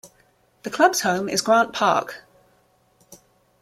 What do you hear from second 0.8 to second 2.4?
home is Grant Park.